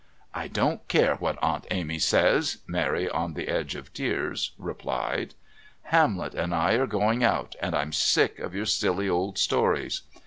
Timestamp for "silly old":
8.65-9.37